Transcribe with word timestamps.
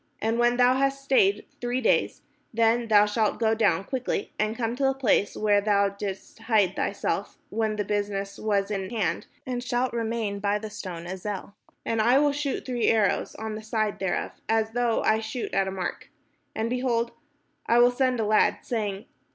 And 0.19 0.39
when 0.39 0.57
thou 0.57 0.77
hast 0.77 1.03
stayed 1.03 1.45
three 1.61 1.79
days, 1.79 2.23
then 2.51 2.87
thou 2.87 3.05
shalt 3.05 3.37
go 3.39 3.53
down 3.53 3.83
quickly, 3.83 4.33
and 4.39 4.57
come 4.57 4.75
to 4.77 4.83
the 4.83 4.95
place 4.95 5.37
where 5.37 5.61
thou 5.61 5.89
didst 5.89 6.39
hide 6.39 6.75
thyself 6.75 7.37
when 7.51 7.75
the 7.75 7.83
business 7.85 8.39
was 8.39 8.71
in 8.71 8.89
hand, 8.89 9.27
and 9.45 9.63
shalt 9.63 9.93
remain 9.93 10.39
by 10.39 10.57
the 10.57 10.71
stone 10.71 11.05
Ezel. 11.05 11.53
And 11.85 12.01
I 12.01 12.17
will 12.17 12.31
shoot 12.31 12.65
three 12.65 12.87
arrows 12.87 13.35
on 13.35 13.53
the 13.53 13.61
side 13.61 13.99
thereof, 13.99 14.31
as 14.49 14.71
though 14.71 15.03
I 15.03 15.19
shot 15.19 15.53
at 15.53 15.67
a 15.67 15.71
mark. 15.71 16.09
And, 16.55 16.67
behold, 16.67 17.11
I 17.67 17.77
will 17.77 17.91
send 17.91 18.19
a 18.19 18.25
lad, 18.25 18.57
saying. 18.63 19.05